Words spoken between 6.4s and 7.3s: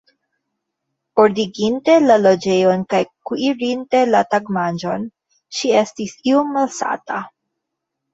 malsata.